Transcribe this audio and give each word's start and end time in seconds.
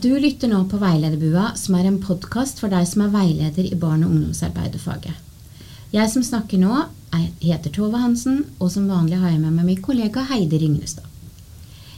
Du 0.00 0.10
lytter 0.20 0.48
nå 0.48 0.58
på 0.70 0.78
Veilederbua, 0.78 1.52
som 1.56 1.74
er 1.78 1.86
en 1.88 1.96
podkast 2.02 2.60
for 2.62 2.70
deg 2.70 2.84
som 2.86 3.02
er 3.06 3.12
veileder 3.14 3.66
i 3.66 3.74
barne- 3.78 4.06
og 4.06 4.12
ungdomsarbeiderfaget. 4.14 5.14
Jeg 5.92 6.10
som 6.12 6.22
snakker 6.22 6.58
nå, 6.60 6.84
er- 7.12 7.32
heter 7.40 7.70
Tove 7.72 7.98
Hansen, 7.98 8.44
og 8.60 8.70
som 8.70 8.86
vanlig 8.86 9.18
har 9.18 9.30
jeg 9.30 9.40
med 9.40 9.52
meg 9.52 9.64
min 9.64 9.82
kollega 9.82 10.24
Heidi 10.28 10.58
Ringnestad. 10.58 11.04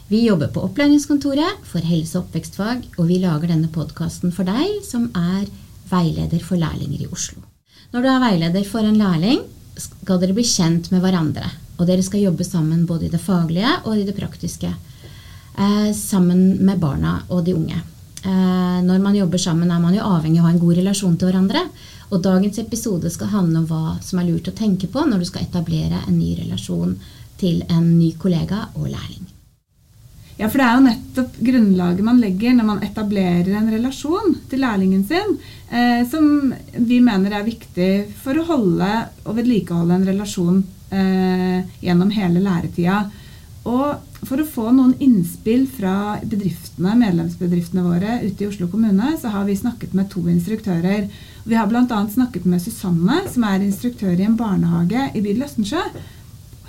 Vi 0.09 0.24
jobber 0.26 0.48
på 0.48 0.62
opplæringskontoret 0.68 1.64
for 1.64 1.80
helse- 1.80 2.16
og 2.16 2.24
oppvekstfag, 2.24 2.84
og 2.98 3.06
vi 3.09 3.18
lager 3.18 3.48
denne 3.48 3.68
podkasten 3.68 4.32
for 4.32 4.45
deg 4.45 4.82
som 4.84 5.10
er 5.14 5.46
veileder 5.90 6.40
for 6.40 6.56
lærlinger 6.56 7.02
i 7.02 7.12
Oslo. 7.12 7.42
Når 7.92 8.02
du 8.02 8.09
er 8.09 8.20
veileder 8.20 8.64
for 8.64 8.80
en 8.80 8.98
lærling, 8.98 9.40
skal 9.76 10.18
dere 10.20 10.32
bli 10.32 10.45
kjent 10.45 10.90
med 10.92 11.02
hverandre. 11.02 11.51
Og 11.78 11.87
dere 11.87 12.02
skal 12.02 12.20
jobbe 12.20 12.45
sammen 12.45 12.87
både 12.87 13.06
i 13.06 13.09
det 13.09 13.20
faglige 13.20 13.84
og 13.84 13.96
i 13.98 14.04
det 14.04 14.16
praktiske. 14.16 14.74
Eh, 15.60 15.92
sammen 15.92 16.56
med 16.64 16.79
barna 16.80 17.18
og 17.29 17.45
de 17.45 17.52
unge. 17.54 17.80
Eh, 18.24 18.79
når 18.85 18.98
man 18.98 19.16
jobber 19.16 19.38
sammen, 19.38 19.71
er 19.71 19.80
man 19.80 19.95
jo 19.95 20.07
avhengig 20.09 20.40
av 20.40 20.46
å 20.46 20.48
ha 20.48 20.52
en 20.54 20.62
god 20.62 20.79
relasjon 20.79 21.18
til 21.21 21.29
hverandre. 21.29 21.66
Og 22.10 22.23
dagens 22.24 22.59
episode 22.62 23.10
skal 23.12 23.29
handle 23.35 23.60
om 23.60 23.66
hva 23.68 23.98
som 24.04 24.20
er 24.20 24.30
lurt 24.30 24.48
å 24.48 24.57
tenke 24.57 24.88
på 24.88 25.04
når 25.04 25.20
du 25.20 25.29
skal 25.29 25.45
etablere 25.45 26.01
en 26.07 26.16
ny 26.16 26.32
relasjon 26.38 26.96
til 27.40 27.60
en 27.68 27.93
ny 27.98 28.15
kollega 28.20 28.70
og 28.74 28.88
lærling. 28.88 29.29
Ja, 30.40 30.48
for 30.48 30.57
det 30.57 30.66
er 30.66 30.76
jo 30.79 30.85
nettopp 30.87 31.38
grunnlaget 31.45 32.04
man 32.07 32.20
legger 32.23 32.54
når 32.57 32.68
man 32.70 32.85
etablerer 32.87 33.52
en 33.59 33.68
relasjon 33.68 34.38
til 34.48 34.65
lærlingen 34.65 35.04
sin, 35.04 35.37
eh, 35.68 36.07
som 36.09 36.54
vi 36.73 37.02
mener 37.04 37.37
er 37.37 37.45
viktig 37.45 37.92
for 38.23 38.40
å 38.40 38.46
holde 38.48 38.88
og 39.26 39.37
vedlikeholde 39.37 39.98
en 39.98 40.09
relasjon 40.09 40.63
eh, 40.88 41.68
gjennom 41.85 42.16
hele 42.16 42.40
læretida. 42.40 43.02
Og 43.69 44.25
for 44.25 44.41
å 44.41 44.47
få 44.49 44.71
noen 44.73 44.95
innspill 45.05 45.66
fra 45.69 46.19
bedriftene, 46.23 46.95
medlemsbedriftene 47.01 47.85
våre 47.85 48.21
ute 48.23 48.45
i 48.45 48.49
Oslo 48.49 48.69
kommune, 48.73 49.16
så 49.21 49.33
har 49.35 49.45
vi 49.49 49.59
snakket 49.59 49.93
med 49.97 50.09
to 50.13 50.23
instruktører. 50.33 51.11
Vi 51.45 51.59
har 51.59 51.69
bl.a. 51.69 52.01
snakket 52.15 52.47
med 52.49 52.63
Susanne, 52.65 53.23
som 53.33 53.45
er 53.49 53.65
instruktør 53.65 54.16
i 54.16 54.25
en 54.29 54.38
barnehage 54.41 55.11
i 55.13 55.21
bydel 55.21 55.45
Østensjø. 55.49 55.85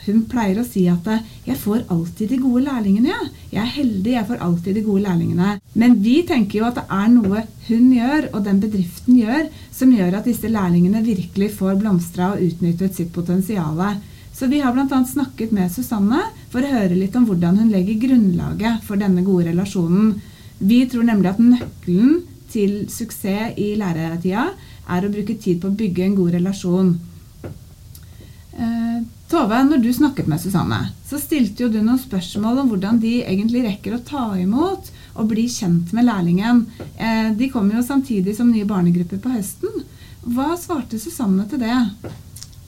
Hun 0.02 0.24
pleier 0.26 0.58
å 0.58 0.66
si 0.66 0.88
at 0.90 1.06
'jeg 1.46 1.58
får 1.62 1.84
alltid 1.94 2.30
de 2.30 2.38
gode 2.38 2.66
lærlingene'. 2.66 3.08
Ja. 3.08 3.20
'Jeg 3.52 3.62
er 3.62 3.76
heldig, 3.76 4.12
jeg 4.12 4.28
får 4.28 4.42
alltid 4.42 4.74
de 4.76 4.82
gode 4.82 5.04
lærlingene'. 5.04 5.60
Men 5.76 6.02
vi 6.02 6.24
tenker 6.24 6.60
jo 6.60 6.66
at 6.66 6.76
det 6.76 6.86
er 6.90 7.08
noe 7.08 7.44
hun 7.68 7.92
gjør, 7.94 8.30
og 8.34 8.44
den 8.44 8.60
bedriften 8.60 9.16
gjør, 9.20 9.50
som 9.72 9.92
gjør 9.92 10.18
at 10.18 10.26
disse 10.26 10.50
lærlingene 10.50 11.06
virkelig 11.06 11.52
får 11.52 11.80
blomstra 11.80 12.34
og 12.34 12.42
utnyttet 12.42 12.96
sitt 12.96 13.14
potensial. 13.14 13.78
Så 14.34 14.48
vi 14.48 14.62
har 14.64 14.74
bl.a. 14.74 15.04
snakket 15.06 15.52
med 15.52 15.72
Susanne 15.72 16.24
for 16.50 16.64
å 16.64 16.72
høre 16.72 16.98
litt 16.98 17.16
om 17.20 17.28
hvordan 17.28 17.60
hun 17.62 17.72
legger 17.74 18.00
grunnlaget 18.08 18.86
for 18.88 19.00
denne 19.00 19.24
gode 19.26 19.52
relasjonen. 19.52 20.16
Vi 20.58 20.84
tror 20.90 21.06
nemlig 21.08 21.34
at 21.34 21.42
nøkkelen 21.42 22.22
til 22.52 22.86
suksess 22.92 23.58
i 23.60 23.74
læretida 23.80 24.50
er 24.92 25.06
å 25.06 25.12
bruke 25.14 25.38
tid 25.40 25.62
på 25.62 25.70
å 25.70 25.78
bygge 25.78 26.06
en 26.06 26.18
god 26.18 26.36
relasjon. 26.38 26.94
Eh, 28.62 29.02
Tove, 29.32 29.62
når 29.64 29.80
du 29.80 29.94
snakket 29.96 30.28
med 30.28 30.42
Susanne, 30.44 30.80
så 31.08 31.20
stilte 31.20 31.64
jo 31.64 31.70
du 31.72 31.80
noen 31.80 32.00
spørsmål 32.00 32.64
om 32.64 32.72
hvordan 32.72 33.00
de 33.00 33.22
egentlig 33.22 33.64
rekker 33.64 33.96
å 33.96 34.04
ta 34.04 34.26
imot 34.40 34.90
og 35.16 35.30
bli 35.32 35.46
kjent 35.52 35.94
med 35.96 36.10
lærlingen. 36.10 36.66
Eh, 36.98 37.32
de 37.40 37.48
kommer 37.54 37.80
jo 37.80 37.86
samtidig 37.86 38.36
som 38.36 38.52
nye 38.52 38.68
barnegrupper 38.68 39.22
på 39.24 39.32
høsten. 39.38 39.86
Hva 40.22 40.52
svarte 40.60 41.00
Susanne 41.02 41.48
til 41.50 41.64
det? 41.64 41.78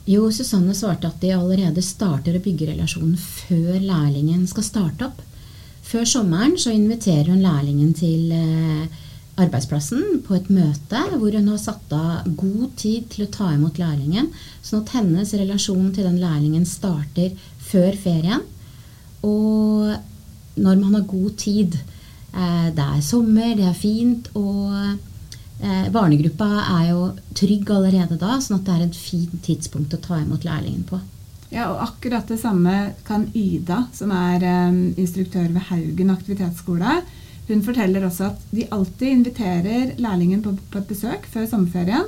Jo, 0.04 0.26
Susanne 0.32 0.74
svarte 0.76 1.08
at 1.08 1.22
de 1.22 1.30
allerede 1.32 1.80
starter 1.84 2.36
å 2.36 2.42
bygge 2.44 2.68
relasjonen 2.68 3.16
før 3.16 3.78
lærlingen 3.80 4.42
skal 4.50 4.66
starte 4.66 5.06
opp. 5.06 5.22
Før 5.84 6.04
sommeren 6.08 6.58
så 6.60 6.74
inviterer 6.74 7.30
hun 7.32 7.40
lærlingen 7.44 7.94
til 7.96 8.32
eh, 8.36 9.00
arbeidsplassen 9.40 10.20
på 10.26 10.36
et 10.36 10.50
møte 10.52 11.00
hvor 11.14 11.32
hun 11.32 11.48
har 11.48 11.62
satt 11.62 11.94
av 11.96 12.28
god 12.36 12.74
tid 12.80 13.08
til 13.14 13.24
å 13.24 13.30
ta 13.32 13.48
imot 13.54 13.80
lærlingen, 13.80 14.28
sånn 14.60 14.84
at 14.84 14.92
hennes 14.98 15.32
relasjon 15.40 15.88
til 15.96 16.04
den 16.10 16.20
lærlingen 16.20 16.68
starter 16.68 17.32
før 17.64 17.96
ferien. 18.04 18.44
Og 19.24 19.88
når 20.60 20.78
man 20.84 20.98
har 20.98 21.08
god 21.08 21.32
tid 21.40 21.80
eh, 21.80 22.68
Det 22.76 22.84
er 22.84 23.00
sommer, 23.02 23.56
det 23.56 23.70
er 23.70 23.78
fint, 23.78 24.28
og 24.36 25.00
eh, 25.62 25.88
barnegruppa 25.94 26.50
er 26.80 26.90
jo 26.92 27.08
trygg 27.36 27.70
allerede 27.70 28.18
da, 28.20 28.38
sånn 28.40 28.60
at 28.60 28.68
det 28.68 28.76
er 28.76 28.86
et 28.88 28.98
fint 28.98 29.36
tidspunkt 29.44 29.94
å 29.94 30.02
ta 30.02 30.20
imot 30.22 30.46
lærlingen 30.46 30.86
på. 30.88 31.00
Ja, 31.54 31.68
og 31.70 31.82
akkurat 31.84 32.26
det 32.26 32.40
samme 32.42 32.94
kan 33.06 33.28
Ida, 33.36 33.84
som 33.94 34.10
er 34.14 34.42
eh, 34.42 34.80
instruktør 34.98 35.46
ved 35.54 35.68
Haugen 35.70 36.10
aktivitetsskole. 36.14 36.98
Hun 37.48 37.64
forteller 37.64 38.06
også 38.06 38.30
at 38.32 38.44
de 38.56 38.68
alltid 38.72 39.10
inviterer 39.10 39.96
lærlingen 40.00 40.42
på, 40.42 40.54
på 40.72 40.80
et 40.80 40.88
besøk 40.88 41.26
før 41.30 41.46
sommerferien 41.50 42.06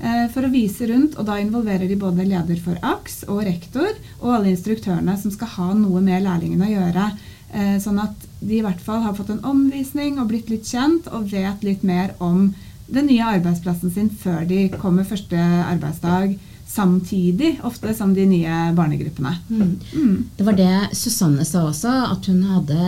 eh, 0.00 0.26
for 0.32 0.46
å 0.46 0.52
vise 0.52 0.88
rundt, 0.88 1.18
og 1.20 1.28
da 1.28 1.36
involverer 1.42 1.90
de 1.90 1.98
både 2.00 2.26
leder 2.26 2.62
for 2.64 2.80
AKS 2.80 3.26
og 3.28 3.42
rektor 3.46 3.90
og 4.22 4.30
alle 4.32 4.54
instruktørene 4.54 5.18
som 5.20 5.34
skal 5.34 5.52
ha 5.58 5.72
noe 5.76 6.02
med 6.04 6.24
lærlingen 6.24 6.64
å 6.64 6.72
gjøre. 6.72 7.10
Eh, 7.48 7.76
sånn 7.84 8.00
at 8.02 8.26
de 8.40 8.58
i 8.58 8.64
hvert 8.64 8.80
fall 8.84 9.04
har 9.04 9.14
fått 9.16 9.30
en 9.34 9.44
omvisning 9.46 10.18
og 10.18 10.32
blitt 10.32 10.50
litt 10.52 10.66
kjent 10.68 11.06
og 11.12 11.30
vet 11.30 11.62
litt 11.64 11.84
mer 11.86 12.16
om 12.24 12.48
den 12.88 13.08
nye 13.10 13.24
arbeidsplassen 13.36 13.92
sin 13.92 14.10
før 14.10 14.44
de 14.48 14.66
kommer 14.80 15.06
første 15.08 15.36
arbeidsdag 15.38 16.38
samtidig, 16.68 17.54
ofte 17.64 17.94
som 17.96 18.12
de 18.14 18.26
nye 18.28 18.56
barnegruppene. 18.76 19.32
Mm. 19.48 19.70
Mm. 19.92 20.16
Det 20.36 20.44
var 20.44 20.56
det 20.58 20.96
Susanne 20.96 21.46
sa 21.48 21.64
også, 21.68 21.92
at 22.12 22.28
hun 22.28 22.42
hadde 22.44 22.80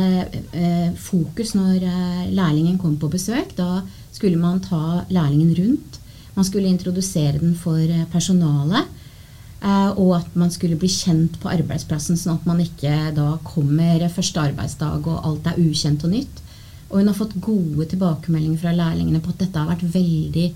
eh, 0.52 0.90
fokus 1.00 1.54
når 1.56 1.86
eh, 1.88 2.26
lærlingen 2.36 2.76
kom 2.80 2.98
på 3.00 3.08
besøk. 3.12 3.54
Da 3.56 3.80
skulle 4.12 4.40
man 4.40 4.60
ta 4.60 5.06
lærlingen 5.08 5.54
rundt. 5.56 6.00
Man 6.36 6.46
skulle 6.46 6.68
introdusere 6.68 7.40
den 7.40 7.56
for 7.56 7.80
eh, 7.80 8.04
personalet. 8.12 8.88
Eh, 9.60 9.90
og 9.96 10.14
at 10.20 10.36
man 10.36 10.52
skulle 10.52 10.78
bli 10.80 10.88
kjent 10.88 11.40
på 11.40 11.50
arbeidsplassen, 11.52 12.20
sånn 12.20 12.38
at 12.38 12.46
man 12.48 12.60
ikke 12.64 12.94
da 13.16 13.32
kommer 13.44 14.06
første 14.12 14.44
arbeidsdag 14.44 15.08
og 15.08 15.24
alt 15.24 15.50
er 15.50 15.60
ukjent 15.60 16.04
og 16.04 16.14
nytt. 16.18 16.44
Og 16.90 16.98
hun 16.98 17.08
har 17.10 17.16
fått 17.16 17.38
gode 17.42 17.86
tilbakemeldinger 17.90 18.60
fra 18.60 18.74
lærlingene 18.74 19.22
på 19.22 19.32
at 19.32 19.42
dette 19.44 19.58
har 19.58 19.70
vært 19.70 19.86
veldig 19.94 20.46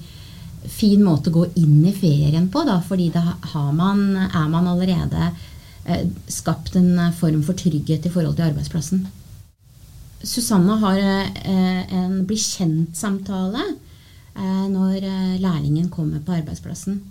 fin 0.70 1.02
måte 1.04 1.30
å 1.30 1.36
gå 1.38 1.44
inn 1.60 1.82
i 1.86 1.92
ferien 1.94 2.48
på, 2.50 2.64
da, 2.66 2.78
fordi 2.82 3.10
da 3.14 3.36
man, 3.76 4.06
er 4.26 4.48
man 4.50 4.70
allerede 4.70 5.28
eh, 5.84 6.06
skapt 6.28 6.76
en 6.80 7.12
form 7.14 7.42
for 7.44 7.58
trygghet 7.58 8.08
i 8.08 8.12
forhold 8.12 8.38
til 8.38 8.48
arbeidsplassen. 8.48 9.04
Susanne 10.24 10.78
har 10.80 10.98
eh, 10.98 11.94
en 11.94 12.22
bli 12.26 12.38
kjent-samtale 12.40 13.64
eh, 13.68 14.66
når 14.72 14.96
eh, 15.04 15.34
lærlingen 15.42 15.90
kommer 15.92 16.24
på 16.24 16.38
arbeidsplassen. 16.38 17.02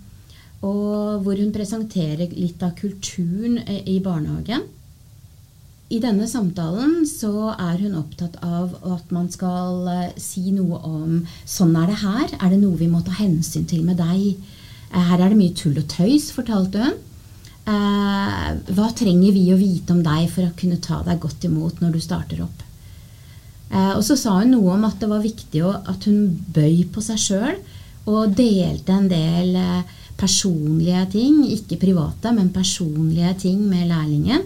Og 0.64 1.22
hvor 1.22 1.38
hun 1.38 1.52
presenterer 1.54 2.32
litt 2.34 2.62
av 2.64 2.74
kulturen 2.78 3.60
eh, 3.62 3.84
i 3.94 4.00
barnehagen. 4.02 4.66
I 5.94 6.00
denne 6.02 6.26
samtalen 6.26 7.04
så 7.06 7.52
er 7.52 7.78
hun 7.84 7.94
opptatt 8.00 8.40
av 8.42 8.72
at 8.96 9.10
man 9.14 9.28
skal 9.30 9.86
eh, 9.92 10.16
si 10.18 10.50
noe 10.54 10.80
om 10.88 11.20
sånn 11.46 11.74
er 11.78 11.90
det 11.92 11.98
her. 12.00 12.32
Er 12.40 12.50
det 12.50 12.60
noe 12.62 12.78
vi 12.80 12.88
må 12.90 13.02
ta 13.06 13.14
hensyn 13.14 13.66
til 13.70 13.84
med 13.86 14.00
deg? 14.00 14.32
Eh, 14.90 15.04
her 15.10 15.20
er 15.20 15.30
det 15.30 15.38
mye 15.38 15.54
tull 15.54 15.76
og 15.78 15.86
tøys, 15.92 16.32
fortalte 16.34 16.82
hun. 16.82 16.96
Eh, 17.70 18.48
hva 18.74 18.88
trenger 18.96 19.36
vi 19.36 19.44
å 19.54 19.60
vite 19.60 19.94
om 19.94 20.02
deg 20.02 20.26
for 20.32 20.48
å 20.48 20.56
kunne 20.58 20.80
ta 20.82 20.98
deg 21.06 21.22
godt 21.22 21.46
imot 21.46 21.78
når 21.84 21.94
du 21.94 22.02
starter 22.02 22.42
opp? 22.46 22.60
Og 23.74 24.04
så 24.06 24.14
sa 24.14 24.36
hun 24.36 24.52
noe 24.52 24.74
om 24.76 24.84
at 24.86 25.00
det 25.02 25.08
var 25.10 25.22
viktig 25.24 25.62
at 25.66 26.04
hun 26.06 26.36
bøy 26.54 26.84
på 26.94 27.02
seg 27.02 27.18
sjøl 27.18 27.56
og 28.06 28.34
delte 28.38 28.94
en 28.94 29.08
del 29.10 29.56
personlige 30.20 31.00
ting, 31.16 31.40
ikke 31.50 31.80
private, 31.82 32.30
men 32.36 32.52
personlige 32.54 33.32
ting 33.48 33.64
med 33.66 33.88
lærlingen 33.90 34.44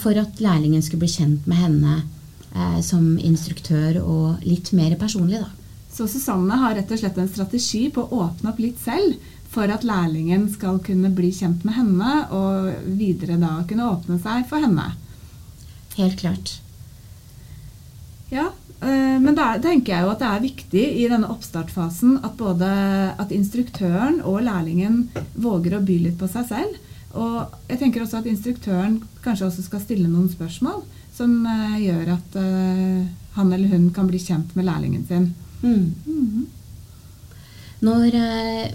for 0.00 0.18
at 0.18 0.40
lærlingen 0.42 0.82
skulle 0.82 1.04
bli 1.04 1.12
kjent 1.12 1.46
med 1.50 1.60
henne 1.60 1.96
eh, 2.54 2.80
som 2.82 3.16
instruktør 3.18 4.00
og 4.02 4.46
litt 4.46 4.72
mer 4.76 4.96
personlig, 5.00 5.42
da. 5.42 5.50
Så 5.90 6.06
Susanne 6.08 6.56
har 6.56 6.76
rett 6.78 6.90
og 6.94 7.00
slett 7.00 7.18
en 7.18 7.28
strategi 7.28 7.88
på 7.92 8.04
å 8.04 8.24
åpne 8.26 8.52
opp 8.52 8.60
litt 8.62 8.78
selv 8.82 9.18
for 9.50 9.70
at 9.74 9.84
lærlingen 9.86 10.46
skal 10.52 10.78
kunne 10.86 11.10
bli 11.14 11.32
kjent 11.34 11.64
med 11.66 11.74
henne, 11.74 12.10
og 12.30 12.86
videre 12.98 13.38
da 13.40 13.56
kunne 13.68 13.88
åpne 13.90 14.18
seg 14.22 14.46
for 14.50 14.62
henne. 14.62 14.92
Helt 15.96 16.20
klart. 16.20 16.52
Ja, 18.30 18.52
øh, 18.78 19.16
men 19.18 19.34
da 19.34 19.56
tenker 19.58 19.96
jeg 19.96 20.06
jo 20.06 20.12
at 20.12 20.22
det 20.22 20.28
er 20.30 20.44
viktig 20.44 20.84
i 21.02 21.08
denne 21.10 21.32
oppstartfasen 21.34 22.20
at 22.22 22.38
både 22.38 22.70
at 23.18 23.34
instruktøren 23.34 24.20
og 24.22 24.44
lærlingen 24.46 25.08
våger 25.34 25.76
å 25.76 25.82
by 25.82 25.98
litt 26.06 26.18
på 26.20 26.30
seg 26.30 26.46
selv. 26.52 26.78
Og 27.18 27.54
jeg 27.70 27.80
tenker 27.80 28.04
også 28.04 28.20
at 28.20 28.28
instruktøren 28.30 29.00
kanskje 29.24 29.48
også 29.48 29.64
skal 29.66 29.82
stille 29.82 30.08
noen 30.10 30.30
spørsmål 30.30 30.82
som 31.14 31.32
uh, 31.44 31.78
gjør 31.80 32.14
at 32.14 32.38
uh, 32.38 33.06
han 33.36 33.52
eller 33.52 33.72
hun 33.74 33.88
kan 33.94 34.08
bli 34.10 34.20
kjent 34.22 34.54
med 34.56 34.68
lærlingen 34.68 35.04
sin. 35.08 35.30
Mm. 35.62 35.94
Mhm. 36.06 36.46
Når 37.80 38.14
uh, 38.14 38.66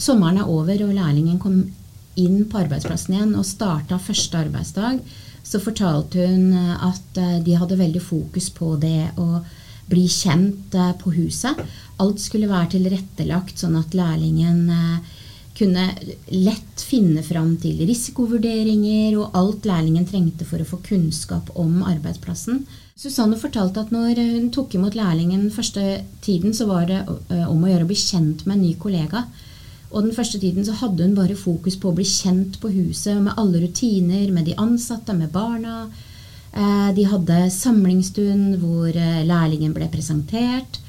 sommeren 0.00 0.40
er 0.40 0.50
over 0.50 0.82
og 0.86 0.94
lærlingen 0.96 1.38
kom 1.40 1.60
inn 2.16 2.46
på 2.48 2.62
arbeidsplassen 2.62 3.14
igjen 3.14 3.36
og 3.36 3.46
starta 3.46 4.00
første 4.00 4.40
arbeidsdag, 4.46 5.00
så 5.46 5.60
fortalte 5.62 6.24
hun 6.26 6.56
at 6.56 7.18
de 7.44 7.52
hadde 7.54 7.76
veldig 7.78 8.00
fokus 8.02 8.48
på 8.50 8.72
det 8.82 9.12
å 9.20 9.42
bli 9.86 10.06
kjent 10.10 10.74
på 10.98 11.12
huset. 11.14 11.60
Alt 12.02 12.24
skulle 12.24 12.48
være 12.50 12.72
tilrettelagt 12.72 13.60
sånn 13.60 13.76
at 13.78 13.94
lærlingen 13.94 14.64
kunne 15.56 15.86
lett 16.28 16.82
finne 16.84 17.22
fram 17.24 17.54
til 17.62 17.80
risikovurderinger 17.88 19.16
og 19.16 19.36
alt 19.38 19.68
lærlingen 19.68 20.04
trengte 20.08 20.44
for 20.48 20.60
å 20.60 20.68
få 20.68 20.82
kunnskap 20.84 21.48
om 21.56 21.80
arbeidsplassen. 21.86 22.64
Susanne 22.96 23.38
fortalte 23.40 23.80
at 23.82 23.92
når 23.92 24.20
hun 24.20 24.50
tok 24.52 24.76
imot 24.76 24.96
lærlingen 24.96 25.48
første 25.52 26.02
tiden, 26.24 26.52
så 26.56 26.68
var 26.68 26.86
det 26.88 27.02
om 27.48 27.64
å 27.64 27.70
gjøre 27.70 27.84
å 27.84 27.90
bli 27.90 27.98
kjent 28.00 28.46
med 28.46 28.58
en 28.58 28.64
ny 28.66 28.74
kollega. 28.80 29.24
Og 29.92 30.02
den 30.04 30.14
første 30.16 30.40
tiden 30.42 30.64
så 30.66 30.74
hadde 30.80 31.04
hun 31.06 31.14
bare 31.16 31.36
fokus 31.38 31.76
på 31.80 31.90
å 31.90 31.96
bli 31.96 32.06
kjent 32.08 32.58
på 32.60 32.72
huset 32.74 33.20
med 33.22 33.36
alle 33.38 33.62
rutiner, 33.62 34.26
med 34.34 34.48
de 34.48 34.56
ansatte, 34.60 35.14
med 35.14 35.32
barna. 35.32 35.86
Eh, 36.52 36.90
de 36.96 37.06
hadde 37.06 37.46
samlingsstund 37.54 38.58
hvor 38.62 38.90
eh, 38.90 39.22
lærlingen 39.28 39.72
ble 39.76 39.88
presentert. 39.92 40.80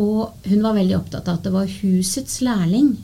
Og 0.00 0.34
hun 0.50 0.62
var 0.62 0.76
veldig 0.76 0.98
opptatt 0.98 1.30
av 1.30 1.38
at 1.38 1.46
det 1.46 1.54
var 1.54 1.74
husets 1.80 2.40
lærling. 2.44 2.96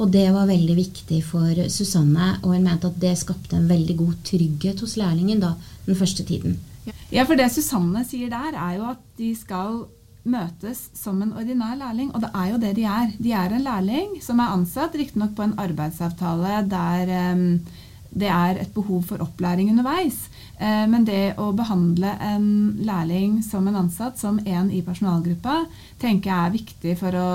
Og 0.00 0.10
det 0.12 0.26
var 0.34 0.48
veldig 0.50 0.76
viktig 0.76 1.20
for 1.26 1.64
Susanne, 1.70 2.36
og 2.42 2.54
hun 2.54 2.64
mente 2.64 2.88
at 2.90 3.00
det 3.02 3.16
skapte 3.20 3.58
en 3.58 3.68
veldig 3.70 3.96
god 3.98 4.20
trygghet 4.26 4.80
hos 4.82 4.96
lærlingen 4.98 5.42
da, 5.42 5.54
den 5.86 5.98
første 5.98 6.24
tiden. 6.26 6.56
Ja, 7.12 7.26
for 7.28 7.38
det 7.38 7.52
Susanne 7.54 8.02
sier 8.08 8.30
der, 8.32 8.56
er 8.56 8.78
jo 8.78 8.86
at 8.90 9.02
de 9.18 9.30
skal 9.38 9.84
møtes 10.22 10.84
som 10.94 11.20
en 11.22 11.34
ordinær 11.38 11.76
lærling. 11.78 12.10
Og 12.14 12.22
det 12.22 12.30
er 12.34 12.50
jo 12.52 12.60
det 12.62 12.74
de 12.78 12.84
er. 12.88 13.14
De 13.18 13.32
er 13.36 13.54
en 13.54 13.64
lærling 13.66 14.18
som 14.24 14.40
er 14.40 14.54
ansatt, 14.54 14.94
riktignok 14.98 15.34
på 15.36 15.46
en 15.46 15.56
arbeidsavtale 15.60 16.62
der 16.70 17.16
um, 17.32 17.48
det 18.12 18.28
er 18.28 18.58
et 18.60 18.72
behov 18.74 19.06
for 19.08 19.22
opplæring 19.24 19.70
underveis. 19.72 20.26
Uh, 20.60 20.84
men 20.90 21.06
det 21.08 21.34
å 21.40 21.50
behandle 21.56 22.12
en 22.20 22.46
lærling 22.84 23.40
som 23.46 23.66
en 23.68 23.80
ansatt, 23.84 24.20
som 24.20 24.40
en 24.44 24.70
i 24.70 24.82
personalgruppa, 24.84 25.62
tenker 26.02 26.30
jeg 26.30 26.38
er 26.46 26.56
viktig 26.58 26.96
for 27.00 27.18
å, 27.18 27.30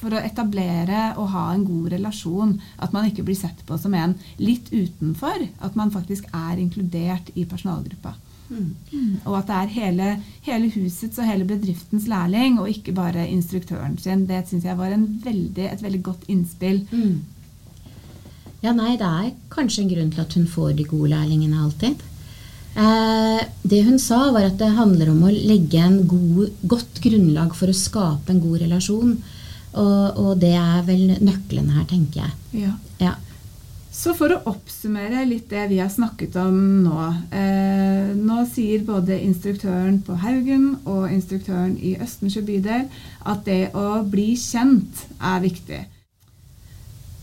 for 0.00 0.14
å 0.14 0.22
etablere 0.22 1.14
og 1.20 1.30
ha 1.34 1.46
en 1.52 1.64
god 1.66 1.92
relasjon. 1.94 2.56
At 2.82 2.94
man 2.96 3.08
ikke 3.08 3.24
blir 3.26 3.38
sett 3.38 3.64
på 3.66 3.78
som 3.80 3.94
en 3.98 4.16
litt 4.42 4.70
utenfor. 4.72 5.48
At 5.64 5.78
man 5.78 5.92
faktisk 5.94 6.28
er 6.32 6.60
inkludert 6.60 7.30
i 7.34 7.46
personalgruppa. 7.48 8.14
Mm. 8.50 9.20
Og 9.24 9.36
at 9.38 9.48
det 9.48 9.58
er 9.58 9.70
hele, 9.78 10.08
hele, 10.44 10.70
husets 10.74 11.18
og 11.18 11.28
hele 11.28 11.46
bedriftens 11.48 12.08
lærling, 12.10 12.58
og 12.60 12.70
ikke 12.70 12.94
bare 12.96 13.28
instruktøren 13.30 13.96
sin. 13.98 14.26
Det 14.28 14.44
syns 14.48 14.66
jeg 14.68 14.78
var 14.78 14.92
veldig, 14.94 15.68
et 15.70 15.84
veldig 15.84 16.02
godt 16.04 16.26
innspill. 16.28 16.82
Mm. 16.92 17.22
Ja, 18.64 18.72
nei, 18.72 18.94
det 19.00 19.06
er 19.06 19.32
kanskje 19.52 19.84
en 19.84 19.92
grunn 19.92 20.10
til 20.12 20.24
at 20.24 20.34
hun 20.38 20.46
får 20.48 20.76
de 20.78 20.86
gode 20.88 21.10
lærlingene 21.12 21.64
alltid. 21.66 22.04
Eh, 22.74 23.40
det 23.62 23.82
hun 23.86 23.98
sa, 24.02 24.30
var 24.34 24.48
at 24.48 24.58
det 24.58 24.72
handler 24.76 25.12
om 25.12 25.24
å 25.26 25.32
legge 25.32 25.80
en 25.80 26.00
god, 26.10 26.54
godt 26.66 27.00
grunnlag 27.04 27.52
for 27.56 27.70
å 27.70 27.76
skape 27.76 28.32
en 28.32 28.42
god 28.42 28.64
relasjon. 28.64 29.18
Og, 29.74 30.18
og 30.20 30.34
det 30.42 30.54
er 30.58 30.82
vel 30.86 31.16
nøkkelen 31.18 31.70
her, 31.74 31.86
tenker 31.90 32.24
jeg. 32.24 32.64
Ja. 32.64 32.74
ja. 33.02 33.14
Så 33.94 34.10
for 34.18 34.32
å 34.34 34.40
oppsummere 34.50 35.22
litt 35.28 35.46
det 35.52 35.68
vi 35.70 35.78
har 35.78 35.90
snakket 35.92 36.34
om 36.42 36.56
nå. 36.82 36.98
Eh, 37.30 38.10
nå 38.18 38.40
sier 38.50 38.82
både 38.86 39.20
instruktøren 39.22 40.00
på 40.02 40.16
Haugen 40.18 40.72
og 40.82 41.06
instruktøren 41.14 41.76
i 41.78 41.94
Østensjø 42.02 42.42
bydel 42.46 42.88
at 43.22 43.44
det 43.46 43.68
å 43.78 44.02
bli 44.10 44.32
kjent 44.38 45.04
er 45.22 45.44
viktig. 45.46 45.84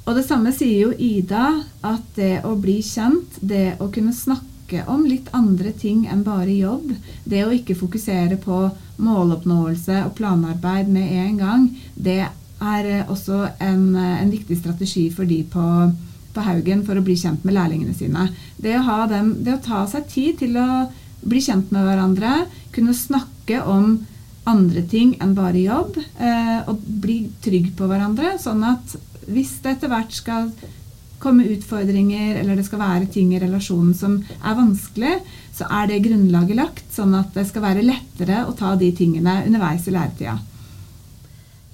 Og 0.08 0.16
det 0.18 0.24
samme 0.26 0.54
sier 0.56 0.88
jo 0.88 0.94
Ida, 0.96 1.62
at 1.86 2.16
det 2.16 2.42
å 2.48 2.56
bli 2.60 2.80
kjent, 2.84 3.36
det 3.42 3.76
å 3.84 3.92
kunne 3.94 4.16
snakke 4.16 4.86
om 4.90 5.04
litt 5.06 5.28
andre 5.36 5.74
ting 5.76 6.06
enn 6.10 6.24
bare 6.24 6.56
jobb, 6.56 6.94
det 7.28 7.44
å 7.46 7.52
ikke 7.54 7.78
fokusere 7.78 8.40
på 8.42 8.64
måloppnåelse 9.04 10.06
og 10.08 10.16
planarbeid 10.18 10.90
med 10.90 11.12
en 11.20 11.38
gang, 11.42 11.68
det 11.96 12.32
er 12.62 13.10
også 13.10 13.44
en, 13.60 13.96
en 13.98 14.32
viktig 14.32 14.60
strategi 14.60 15.10
for 15.14 15.26
de 15.30 15.42
på 15.50 15.66
på 16.34 16.44
Haugen 16.46 16.86
for 16.88 16.98
å 16.98 17.04
bli 17.06 17.18
kjent 17.20 17.46
med 17.48 17.56
lærlingene 17.58 17.96
sine. 17.98 18.30
Det 18.62 18.78
å, 18.80 18.98
dem, 19.12 19.36
det 19.46 19.58
å, 19.58 19.64
ta 19.64 19.84
seg 19.90 20.08
tid 20.12 20.40
til 20.42 20.58
å 20.60 20.68
bli 21.22 21.42
kjent 21.44 21.72
med 21.74 21.86
hverandre, 21.86 22.46
kunne 22.76 22.98
snakke 22.98 23.62
om 23.68 24.00
andre 24.50 24.84
ting 24.90 25.14
enn 25.22 25.36
bare 25.38 25.62
jobb, 25.62 26.00
eh, 26.00 26.60
og 26.70 26.82
bli 27.04 27.24
trygg 27.44 27.74
på 27.78 27.90
hverandre, 27.90 28.38
sånn 28.42 28.64
at 28.66 28.96
hvis 29.30 29.60
det 29.62 29.76
etter 29.76 29.92
hvert 29.92 30.16
skal 30.16 30.50
komme 31.22 31.46
utfordringer, 31.54 32.40
eller 32.42 32.58
det 32.58 32.66
skal 32.66 32.82
være 32.82 33.12
ting 33.14 33.36
i 33.36 33.42
relasjonen 33.44 33.94
som 33.94 34.18
er 34.40 34.58
vanskelig, 34.58 35.20
så 35.54 35.68
er 35.70 35.92
det 35.92 36.02
grunnlaget 36.08 36.58
lagt, 36.58 36.88
sånn 36.96 37.14
at 37.20 37.36
det 37.38 37.46
skal 37.52 37.68
være 37.68 37.86
lettere 37.86 38.42
å 38.48 38.56
ta 38.58 38.74
de 38.80 38.90
tingene 38.98 39.44
underveis 39.46 39.86
i 39.86 39.94
læretida. 39.94 40.40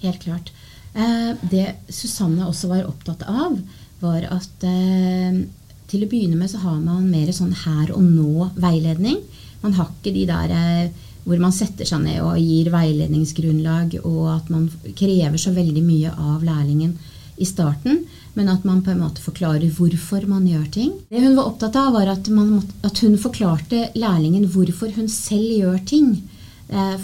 Helt 0.04 0.20
klart. 0.26 0.52
Eh, 0.98 1.34
det 1.42 1.66
Susanne 1.94 2.48
også 2.50 2.72
var 2.72 2.88
opptatt 2.90 3.26
av, 3.30 3.58
var 4.02 4.24
at 4.34 4.64
eh, 4.66 5.44
til 5.88 6.04
å 6.04 6.10
begynne 6.10 6.38
med 6.40 6.50
så 6.50 6.62
har 6.64 6.80
man 6.82 7.06
mer 7.12 7.30
sånn 7.36 7.54
her 7.66 7.92
og 7.94 8.02
nå-veiledning. 8.02 9.20
Man 9.62 9.76
har 9.78 9.92
ikke 9.92 10.16
de 10.16 10.26
der 10.30 10.56
eh, 10.56 11.04
hvor 11.28 11.42
man 11.44 11.54
setter 11.54 11.86
seg 11.86 12.02
ned 12.02 12.22
og 12.24 12.40
gir 12.40 12.72
veiledningsgrunnlag, 12.74 14.00
og 14.08 14.24
at 14.32 14.50
man 14.50 14.70
krever 14.98 15.38
så 15.42 15.52
veldig 15.54 15.84
mye 15.84 16.14
av 16.14 16.46
lærlingen 16.48 16.96
i 17.38 17.46
starten, 17.46 18.06
men 18.34 18.50
at 18.50 18.64
man 18.66 18.80
på 18.82 18.94
en 18.94 19.04
måte 19.04 19.22
forklarer 19.22 19.70
hvorfor 19.76 20.24
man 20.30 20.48
gjør 20.50 20.66
ting. 20.74 20.94
Det 21.12 21.22
hun 21.22 21.36
var 21.38 21.52
opptatt 21.52 21.76
av, 21.78 21.92
var 21.94 22.10
at, 22.10 22.32
måtte, 22.34 22.74
at 22.88 23.04
hun 23.04 23.20
forklarte 23.22 23.90
lærlingen 24.00 24.48
hvorfor 24.50 24.96
hun 24.96 25.12
selv 25.12 25.52
gjør 25.52 25.78
ting, 25.86 26.16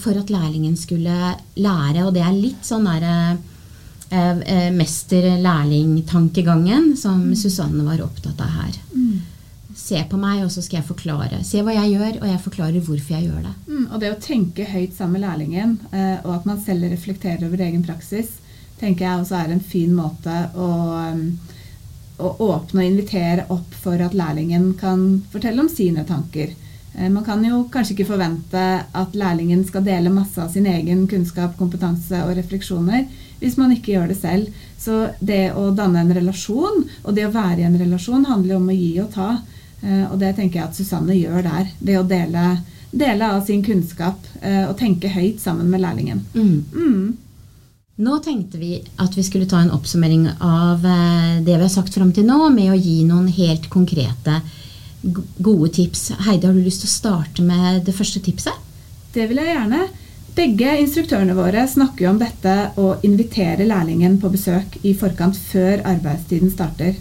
for 0.02 0.18
at 0.20 0.32
lærlingen 0.34 0.74
skulle 0.80 1.36
lære. 1.56 2.02
Og 2.04 2.16
det 2.16 2.24
er 2.24 2.34
litt 2.36 2.66
sånn 2.68 2.88
derre 2.88 3.38
Eh, 4.14 4.40
eh, 4.40 4.72
mester-lærling-tankegangen 4.72 6.98
som 6.98 7.24
mm. 7.24 7.36
Susanne 7.36 7.84
var 7.84 8.02
opptatt 8.04 8.42
av 8.42 8.48
her. 8.48 8.72
Mm. 8.94 9.20
Se 9.76 10.04
på 10.10 10.18
meg, 10.22 10.46
og 10.46 10.52
så 10.54 10.62
skal 10.62 10.78
jeg 10.80 10.88
forklare. 10.92 11.44
Se 11.48 11.62
hva 11.66 11.74
jeg 11.74 11.92
gjør, 11.96 12.20
og 12.22 12.28
jeg 12.30 12.44
forklarer 12.44 12.82
hvorfor 12.86 13.14
jeg 13.16 13.24
gjør 13.26 13.42
det. 13.48 13.54
Mm, 13.66 13.88
og 13.88 13.98
det 14.04 14.12
å 14.14 14.22
tenke 14.22 14.64
høyt 14.70 14.94
sammen 14.94 15.14
med 15.18 15.26
lærlingen, 15.26 15.70
eh, 15.90 16.18
og 16.22 16.32
at 16.36 16.46
man 16.46 16.62
selv 16.62 16.86
reflekterer 16.94 17.44
over 17.48 17.58
egen 17.66 17.84
praksis, 17.88 18.30
tenker 18.78 19.02
jeg 19.08 19.18
også 19.24 19.36
er 19.40 19.50
en 19.56 19.68
fin 19.74 19.94
måte 19.98 20.36
å, 20.62 20.70
å 22.22 22.28
åpne 22.52 22.80
og 22.84 22.90
invitere 22.92 23.50
opp 23.50 23.74
for 23.82 23.98
at 23.98 24.14
lærlingen 24.14 24.78
kan 24.78 25.26
fortelle 25.34 25.62
om 25.66 25.72
sine 25.74 26.06
tanker. 26.06 26.54
Man 26.94 27.26
kan 27.26 27.42
jo 27.42 27.66
kanskje 27.74 27.94
ikke 27.96 28.12
forvente 28.12 28.86
at 28.94 29.18
lærlingen 29.18 29.66
skal 29.66 29.82
dele 29.88 30.14
masse 30.14 30.38
av 30.38 30.54
sin 30.54 30.70
egen 30.70 31.08
kunnskap, 31.10 31.58
kompetanse 31.58 32.22
og 32.28 32.38
refleksjoner, 32.38 33.10
hvis 33.44 33.58
man 33.60 33.74
ikke 33.76 33.98
gjør 33.98 34.12
det 34.14 34.20
selv. 34.20 34.62
Så 34.80 35.10
det 35.20 35.52
å 35.60 35.70
danne 35.76 36.04
en 36.04 36.14
relasjon, 36.16 36.86
og 37.04 37.16
det 37.16 37.28
å 37.28 37.34
være 37.34 37.62
i 37.62 37.68
en 37.68 37.80
relasjon, 37.80 38.26
handler 38.30 38.58
om 38.58 38.70
å 38.72 38.78
gi 38.78 38.94
og 39.04 39.12
ta. 39.16 39.32
Eh, 39.84 40.06
og 40.08 40.16
det 40.22 40.34
tenker 40.38 40.62
jeg 40.62 40.70
at 40.70 40.80
Susanne 40.80 41.18
gjør 41.18 41.44
der. 41.46 41.74
Det 41.80 42.00
å 42.00 42.08
dele, 42.08 42.46
dele 42.92 43.34
av 43.36 43.44
sin 43.48 43.64
kunnskap 43.66 44.24
eh, 44.42 44.64
og 44.70 44.78
tenke 44.80 45.12
høyt 45.12 45.44
sammen 45.44 45.70
med 45.72 45.84
lærlingen. 45.84 46.24
Mm. 46.34 46.58
Mm. 46.72 47.06
Nå 48.04 48.18
tenkte 48.26 48.58
vi 48.58 48.80
at 48.98 49.14
vi 49.14 49.24
skulle 49.26 49.46
ta 49.50 49.60
en 49.62 49.74
oppsummering 49.76 50.26
av 50.40 50.86
eh, 50.88 51.42
det 51.46 51.58
vi 51.58 51.62
har 51.62 51.72
sagt 51.72 51.94
fram 51.94 52.14
til 52.16 52.26
nå, 52.26 52.48
med 52.56 52.72
å 52.74 52.80
gi 52.80 53.04
noen 53.06 53.28
helt 53.36 53.68
konkrete, 53.74 54.40
gode 55.04 55.70
tips. 55.76 56.14
Heidi, 56.24 56.48
har 56.48 56.56
du 56.56 56.64
lyst 56.64 56.86
til 56.86 56.90
å 56.90 56.96
starte 56.96 57.44
med 57.46 57.84
det 57.86 57.96
første 57.96 58.24
tipset? 58.24 58.56
Det 59.14 59.28
vil 59.30 59.44
jeg 59.44 59.52
gjerne. 59.52 59.84
Begge 60.34 60.72
instruktørene 60.82 61.36
våre 61.38 61.68
snakker 61.70 62.08
jo 62.08 62.12
om 62.14 62.20
dette 62.22 62.54
å 62.82 62.96
invitere 63.06 63.68
lærlingen 63.70 64.18
på 64.22 64.32
besøk 64.34 64.80
i 64.82 64.96
forkant 64.98 65.38
før 65.38 65.84
arbeidstiden 65.86 66.50
starter. 66.54 66.96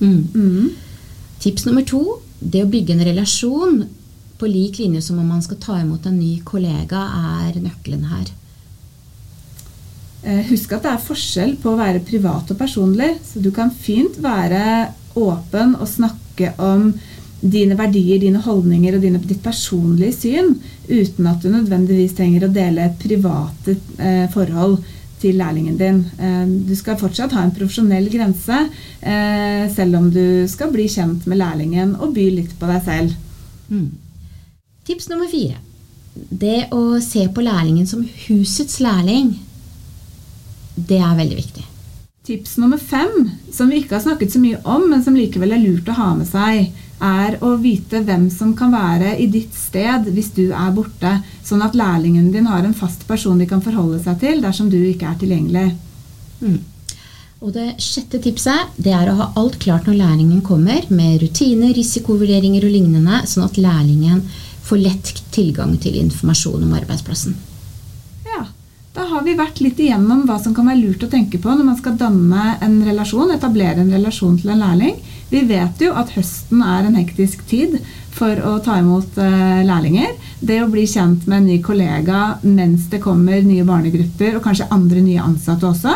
Mm. 0.00 0.24
Mm. 0.34 0.72
Tips 1.38 1.68
nummer 1.68 1.86
to 1.86 2.02
det 2.40 2.64
å 2.64 2.70
bygge 2.70 2.96
en 2.96 3.06
relasjon 3.06 3.78
på 4.38 4.50
lik 4.50 4.78
linje 4.78 5.02
som 5.06 5.18
om 5.18 5.30
man 5.30 5.42
skal 5.42 5.58
ta 5.62 5.78
imot 5.82 6.06
en 6.06 6.18
ny 6.18 6.38
kollega, 6.46 7.04
er 7.44 7.58
nøkkelen 7.62 8.04
her. 8.10 8.26
Eh, 10.22 10.42
husk 10.50 10.74
at 10.74 10.86
det 10.86 10.92
er 10.92 11.02
forskjell 11.02 11.54
på 11.62 11.72
å 11.72 11.78
være 11.78 12.02
privat 12.06 12.50
og 12.50 12.58
personlig. 12.58 13.14
Så 13.26 13.42
du 13.42 13.50
kan 13.54 13.70
fint 13.70 14.18
være 14.22 14.90
åpen 15.18 15.76
og 15.78 15.90
snakke 15.90 16.54
om 16.62 16.90
dine 17.40 17.76
verdier, 17.78 18.18
dine 18.20 18.40
holdninger 18.42 18.96
og 18.96 19.04
dine, 19.04 19.20
ditt 19.22 19.42
personlige 19.44 20.16
syn, 20.16 20.54
uten 20.88 21.28
at 21.30 21.42
du 21.42 21.50
nødvendigvis 21.52 22.16
trenger 22.18 22.46
å 22.46 22.52
dele 22.52 22.90
private 22.98 23.76
eh, 23.98 24.24
forhold 24.32 24.80
til 25.22 25.38
lærlingen 25.38 25.78
din. 25.78 26.02
Eh, 26.18 26.42
du 26.66 26.74
skal 26.78 26.98
fortsatt 26.98 27.34
ha 27.36 27.44
en 27.44 27.54
profesjonell 27.54 28.08
grense, 28.10 28.58
eh, 29.00 29.64
selv 29.74 30.00
om 30.00 30.10
du 30.14 30.46
skal 30.50 30.72
bli 30.74 30.88
kjent 30.90 31.26
med 31.30 31.40
lærlingen 31.42 31.94
og 31.98 32.14
by 32.18 32.28
litt 32.40 32.58
på 32.58 32.70
deg 32.70 32.84
selv. 32.86 33.16
Mm. 33.70 33.88
Tips 34.88 35.10
nummer 35.12 35.30
fire. 35.30 35.58
Det 36.14 36.68
å 36.74 36.98
se 37.04 37.26
på 37.30 37.44
lærlingen 37.44 37.86
som 37.86 38.02
husets 38.26 38.80
lærling, 38.82 39.36
det 40.74 40.98
er 40.98 41.18
veldig 41.18 41.38
viktig. 41.38 41.64
Tips 42.28 42.58
nummer 42.60 42.78
fem, 42.78 43.30
som 43.54 43.70
vi 43.70 43.80
ikke 43.80 43.96
har 43.96 44.04
snakket 44.04 44.34
så 44.34 44.40
mye 44.42 44.58
om, 44.68 44.88
men 44.90 45.02
som 45.04 45.16
likevel 45.16 45.54
er 45.54 45.62
lurt 45.62 45.88
å 45.88 45.96
ha 45.96 46.10
med 46.18 46.28
seg, 46.28 46.68
er 47.04 47.36
å 47.44 47.54
vite 47.60 48.00
hvem 48.04 48.26
som 48.32 48.54
kan 48.58 48.72
være 48.74 49.14
i 49.22 49.28
ditt 49.30 49.54
sted 49.54 50.08
hvis 50.14 50.32
du 50.36 50.48
er 50.48 50.72
borte, 50.74 51.18
sånn 51.46 51.62
at 51.64 51.76
lærlingen 51.78 52.32
din 52.34 52.48
har 52.50 52.64
en 52.66 52.76
fast 52.76 53.06
person 53.08 53.38
de 53.38 53.46
kan 53.48 53.62
forholde 53.64 54.00
seg 54.02 54.18
til 54.22 54.42
dersom 54.44 54.70
du 54.72 54.78
ikke 54.80 55.10
er 55.10 55.20
tilgjengelig. 55.20 55.68
Mm. 56.42 56.58
Og 57.38 57.52
Det 57.54 57.68
sjette 57.78 58.18
tipset 58.22 58.74
det 58.82 58.92
er 58.94 59.10
å 59.10 59.18
ha 59.20 59.28
alt 59.38 59.60
klart 59.62 59.86
når 59.86 60.00
lærlingen 60.00 60.42
kommer, 60.42 60.82
med 60.90 61.22
rutiner, 61.22 61.70
risikovurderinger 61.76 62.66
og 62.66 62.74
lignende, 62.74 63.22
sånn 63.30 63.46
at 63.46 63.60
lærlingen 63.62 64.24
får 64.66 64.82
lett 64.82 65.12
tilgang 65.32 65.76
til 65.80 66.00
informasjon 66.02 66.66
om 66.66 66.74
arbeidsplassen. 66.76 67.38
Da 68.98 69.04
har 69.06 69.22
vi 69.22 69.36
vært 69.38 69.60
litt 69.62 69.78
igjennom 69.78 70.24
hva 70.26 70.40
som 70.42 70.50
kan 70.56 70.66
være 70.66 70.80
lurt 70.80 71.04
å 71.06 71.08
tenke 71.12 71.38
på 71.38 71.52
når 71.54 71.66
man 71.68 71.76
skal 71.78 71.94
danne 72.00 72.56
en 72.66 72.80
relasjon, 72.82 73.30
etablere 73.30 73.84
en 73.84 73.92
relasjon 73.94 74.34
til 74.40 74.50
en 74.50 74.58
lærling. 74.58 74.96
Vi 75.30 75.42
vet 75.46 75.84
jo 75.84 75.92
at 76.00 76.10
høsten 76.16 76.64
er 76.66 76.88
en 76.88 76.98
hektisk 76.98 77.44
tid 77.46 77.76
for 78.16 78.42
å 78.42 78.56
ta 78.64 78.80
imot 78.80 79.20
uh, 79.22 79.62
lærlinger. 79.68 80.16
Det 80.42 80.58
å 80.64 80.70
bli 80.72 80.82
kjent 80.90 81.28
med 81.30 81.38
en 81.38 81.46
ny 81.46 81.60
kollega 81.62 82.40
mens 82.42 82.90
det 82.90 82.98
kommer 83.04 83.38
nye 83.46 83.68
barnegrupper 83.68 84.34
og 84.34 84.42
kanskje 84.48 84.66
andre 84.74 85.06
nye 85.06 85.22
ansatte 85.22 85.70
også. 85.70 85.94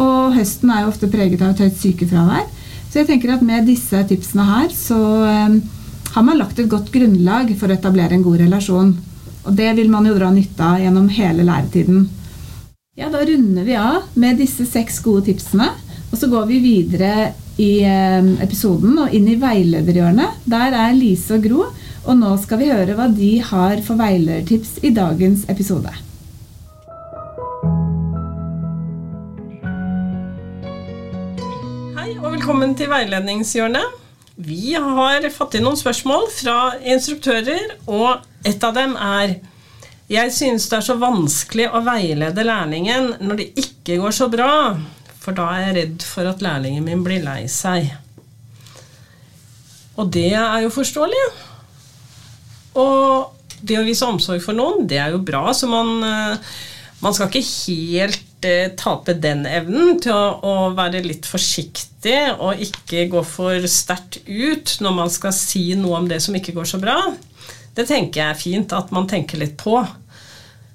Og 0.00 0.32
høsten 0.38 0.72
er 0.72 0.86
jo 0.86 0.94
ofte 0.94 1.12
preget 1.12 1.44
av 1.44 1.52
et 1.52 1.66
høyt 1.66 1.76
sykefravær. 1.84 2.48
Så 2.88 3.02
jeg 3.02 3.10
tenker 3.12 3.36
at 3.36 3.44
med 3.44 3.68
disse 3.68 4.06
tipsene 4.08 4.48
her 4.54 4.72
så 4.72 5.02
um, 5.52 5.60
har 6.14 6.24
man 6.24 6.40
lagt 6.40 6.64
et 6.64 6.72
godt 6.72 6.88
grunnlag 6.96 7.52
for 7.60 7.68
å 7.68 7.76
etablere 7.76 8.16
en 8.16 8.24
god 8.24 8.40
relasjon. 8.46 8.94
Og 9.44 9.52
det 9.52 9.74
vil 9.76 9.92
man 9.92 10.08
jo 10.08 10.16
dra 10.16 10.32
nytte 10.32 10.64
av 10.64 10.80
gjennom 10.80 11.12
hele 11.12 11.44
læretiden. 11.44 12.08
Ja, 12.98 13.08
Da 13.08 13.20
runder 13.24 13.62
vi 13.62 13.76
av 13.78 14.08
med 14.18 14.40
disse 14.42 14.64
seks 14.66 14.96
gode 15.04 15.28
tipsene. 15.28 15.68
Og 16.10 16.18
så 16.18 16.26
går 16.26 16.48
vi 16.48 16.56
videre 16.58 17.28
i 17.54 17.84
eh, 17.86 18.30
episoden 18.42 18.96
og 18.98 19.12
inn 19.14 19.28
i 19.30 19.36
veilederhjørnet. 19.38 20.40
Der 20.50 20.74
er 20.74 20.96
Lise 20.96 21.36
og 21.36 21.44
Gro, 21.46 21.68
og 22.02 22.16
nå 22.18 22.32
skal 22.42 22.58
vi 22.58 22.70
høre 22.72 22.96
hva 22.98 23.06
de 23.14 23.36
har 23.46 23.78
for 23.86 24.00
veiledertips 24.00 24.80
i 24.82 24.90
dagens 24.96 25.44
episode. 25.46 25.92
Hei 32.00 32.16
og 32.16 32.32
velkommen 32.32 32.74
til 32.80 32.90
veiledningshjørnet. 32.90 33.94
Vi 34.42 34.74
har 34.74 35.28
fått 35.36 35.54
inn 35.54 35.68
noen 35.68 35.78
spørsmål 35.78 36.26
fra 36.34 36.58
instruktører, 36.82 37.76
og 37.86 38.26
et 38.42 38.66
av 38.66 38.74
dem 38.74 38.98
er 38.98 39.38
Jeg 40.08 40.32
synes 40.32 40.68
det 40.70 40.78
er 40.78 40.86
så 40.86 40.96
vanskelig 41.00 41.66
å 41.68 41.82
veilede 41.84 42.46
lærlingen 42.46 43.12
når 43.20 43.42
det 43.42 43.50
ikke 43.60 43.98
går 44.00 44.14
så 44.16 44.30
bra 44.32 44.52
for 45.28 45.36
da 45.36 45.50
er 45.52 45.66
jeg 45.66 45.76
redd 45.76 46.06
for 46.08 46.30
at 46.30 46.40
lærlingen 46.44 46.86
min 46.86 47.02
blir 47.04 47.20
lei 47.20 47.42
seg. 47.52 47.90
Og 49.98 50.08
det 50.14 50.30
er 50.38 50.62
jo 50.64 50.72
forståelig. 50.72 51.24
Og 52.80 53.60
det 53.60 53.76
å 53.76 53.84
vise 53.84 54.08
omsorg 54.08 54.40
for 54.40 54.56
noen, 54.56 54.86
det 54.88 55.00
er 55.02 55.12
jo 55.12 55.20
bra, 55.20 55.50
så 55.52 55.68
man, 55.68 55.90
eh, 56.06 56.56
man 57.02 57.16
skal 57.16 57.28
ikke 57.28 57.44
helt 57.44 58.46
eh, 58.46 58.70
tape 58.78 59.18
den 59.18 59.44
evnen 59.50 59.98
til 60.00 60.14
å, 60.14 60.38
å, 60.40 60.54
være 60.78 61.02
litt 61.04 61.28
forsiktig 61.28 62.38
og 62.38 62.62
ikke 62.62 63.08
gå 63.12 63.24
for 63.26 63.66
sterkt 63.68 64.22
ut 64.24 64.78
når 64.80 64.94
man 65.02 65.12
skal 65.12 65.34
si 65.34 65.72
noe 65.76 65.98
om 65.98 66.08
det 66.08 66.22
som 66.24 66.38
ikke 66.38 66.54
går 66.56 66.70
så 66.70 66.80
bra. 66.80 66.96
Det 67.78 67.86
tenker 67.86 68.20
jeg 68.20 68.34
er 68.34 68.38
fint 68.38 68.72
at 68.74 68.90
man 68.94 69.06
tenker 69.10 69.38
litt 69.38 69.54
på. 69.60 69.78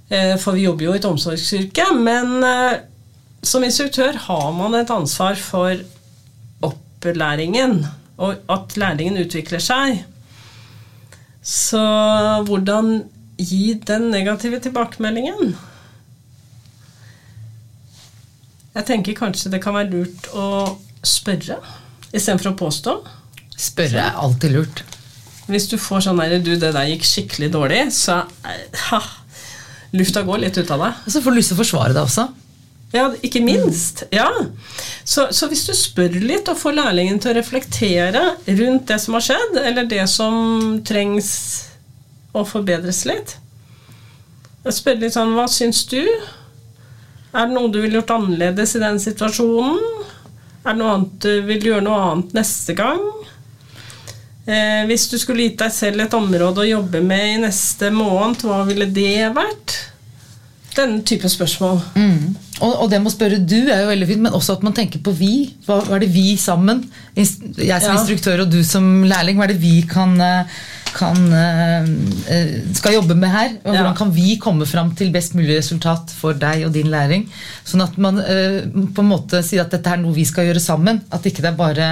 Eh, 0.07 0.35
for 0.39 0.55
vi 0.55 0.63
jobber 0.63 0.87
jo 0.87 0.93
i 0.95 1.01
et 1.01 1.07
omsorgsyrke. 1.09 1.89
Men 1.99 2.37
eh, 2.47 2.77
som 3.43 3.65
instruktør 3.65 4.15
har 4.29 4.47
man 4.55 4.77
et 4.79 4.93
ansvar 4.93 5.35
for 5.39 5.83
opplæringen, 6.63 7.81
og 8.23 8.39
at 8.55 8.77
læringen 8.79 9.19
utvikler 9.19 9.59
seg. 9.63 10.05
Så 11.43 11.83
hvordan 12.47 13.01
gi 13.35 13.73
den 13.83 14.07
negative 14.13 14.61
tilbakemeldingen? 14.63 15.57
Jeg 18.73 18.87
tenker 18.87 19.17
kanskje 19.17 19.51
det 19.51 19.59
kan 19.61 19.75
være 19.75 19.91
lurt 19.91 20.31
å 20.33 20.47
spørre 21.03 21.59
istedenfor 22.13 22.53
å 22.53 22.57
påstå. 22.63 22.95
Spørre 23.59 24.07
er 24.07 24.23
alltid 24.23 24.55
lurt. 24.55 24.85
Hvis 25.49 25.67
du 25.71 25.75
får 25.81 26.05
sånn 26.05 26.21
der, 26.21 26.37
du, 26.39 26.53
det 26.55 26.71
der 26.75 26.87
gikk 26.87 27.03
skikkelig 27.07 27.49
dårlig, 27.53 27.81
så 27.95 28.21
ha, 28.89 29.01
lufta 29.95 30.23
går 30.23 30.45
litt 30.45 30.57
ut 30.57 30.71
av 30.71 30.85
deg. 30.85 31.03
Og 31.03 31.13
så 31.13 31.21
får 31.23 31.33
du 31.33 31.39
lyst 31.39 31.51
til 31.51 31.57
å 31.57 31.63
forsvare 31.63 31.95
deg 31.95 32.03
også. 32.05 32.29
Ja, 32.93 33.07
ikke 33.25 33.41
minst. 33.41 34.03
Ja. 34.13 34.29
Så, 35.03 35.25
så, 35.33 35.49
hvis 35.49 35.65
du 35.65 35.73
spør 35.73 36.13
litt 36.21 36.49
og 36.51 36.59
får 36.61 36.77
lærlingen 36.77 37.17
til 37.19 37.33
å 37.33 37.37
reflektere 37.39 38.21
rundt 38.45 38.85
det 38.91 38.99
som 39.01 39.17
har 39.17 39.25
skjedd, 39.25 39.57
eller 39.63 39.89
det 39.89 40.05
som 40.11 40.35
trengs 40.85 41.31
å 42.33 42.41
forbedres 42.49 43.03
litt 43.05 43.35
Spør 44.73 44.95
litt 45.01 45.13
sånn 45.13 45.35
Hva 45.35 45.43
syns 45.51 45.83
du? 45.91 45.99
Er 47.33 47.49
det 47.49 47.51
noe 47.51 47.69
du 47.69 47.81
ville 47.81 47.99
gjort 47.99 48.13
annerledes 48.15 48.77
i 48.77 48.81
den 48.81 48.99
situasjonen? 49.01 49.81
Er 50.63 50.71
det 50.71 50.79
noe 50.79 50.93
annet 50.95 51.17
du 51.25 51.43
vil 51.49 51.67
gjøre 51.67 51.83
noe 51.83 51.97
annet 52.07 52.37
neste 52.37 52.75
gang? 52.77 53.03
Eh, 54.43 54.83
hvis 54.89 55.07
du 55.07 55.15
skulle 55.21 55.47
gitt 55.47 55.61
deg 55.61 55.71
selv 55.71 56.03
et 56.03 56.15
område 56.17 56.65
å 56.65 56.67
jobbe 56.67 56.99
med 57.05 57.27
i 57.29 57.41
neste 57.45 57.91
måned, 57.95 58.43
hva 58.43 58.63
ville 58.67 58.89
det 58.91 59.31
vært? 59.35 59.77
Denne 60.73 61.03
type 61.05 61.29
spørsmål. 61.29 61.79
Mm. 61.95 62.33
Og, 62.63 62.71
og, 62.71 62.85
det 62.91 62.99
med 63.01 63.11
å 63.11 63.13
spørre 63.13 63.39
du 63.39 63.57
er 63.61 63.83
jo 63.83 63.89
veldig 63.91 64.07
fint, 64.09 64.23
men 64.25 64.35
også 64.35 64.57
at 64.57 64.63
man 64.65 64.75
tenker 64.75 65.01
på 65.03 65.13
vi. 65.17 65.33
Hva, 65.65 65.79
hva 65.85 65.97
er 65.97 66.05
det 66.05 66.11
vi 66.13 66.33
sammen, 66.39 66.83
jeg 67.15 67.27
som 67.33 67.91
ja. 67.91 67.97
instruktør 67.97 68.45
og 68.45 68.53
du 68.53 68.61
som 68.67 69.03
lærling, 69.07 69.39
hva 69.39 69.47
er 69.47 69.53
det 69.53 69.61
vi 69.61 69.75
kan, 69.89 70.13
eh, 70.23 70.59
kan 70.93 71.23
eh, 71.39 71.89
eh, 72.33 72.53
skal 72.77 72.97
jobbe 72.97 73.17
med 73.19 73.33
her? 73.33 73.55
Og 73.63 73.71
hvordan 73.73 73.97
kan 74.01 74.13
vi 74.15 74.37
komme 74.41 74.67
fram 74.69 74.93
til 74.97 75.13
best 75.13 75.37
mulig 75.37 75.57
resultat 75.59 76.13
for 76.17 76.37
deg 76.37 76.67
og 76.67 76.75
din 76.75 76.91
læring? 76.93 77.27
Sånn 77.67 77.85
at 77.85 77.97
man 78.01 78.19
på 78.19 79.05
en 79.05 79.11
måte 79.11 79.43
sier 79.45 79.65
at 79.65 79.73
dette 79.73 79.93
er 79.93 80.01
noe 80.01 80.15
vi 80.15 80.27
skal 80.29 80.49
gjøre 80.49 80.63
sammen. 80.63 81.03
At 81.13 81.25
ikke 81.29 81.45
det 81.45 81.53
er 81.53 81.59
bare 81.59 81.91